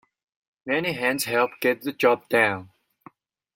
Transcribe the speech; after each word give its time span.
Many 0.65 0.93
hands 0.93 1.25
help 1.25 1.51
get 1.61 1.83
the 1.83 1.93
job 1.93 2.27
done. 2.27 2.71